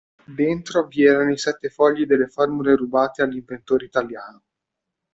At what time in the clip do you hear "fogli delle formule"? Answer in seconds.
1.69-2.75